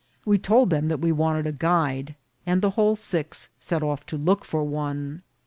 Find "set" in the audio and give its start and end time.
3.59-3.83